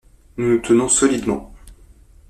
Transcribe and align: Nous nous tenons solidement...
Nous 0.37 0.47
nous 0.49 0.57
tenons 0.57 0.89
solidement... 0.89 1.53